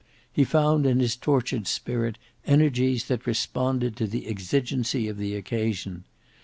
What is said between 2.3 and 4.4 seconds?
energies that responded to the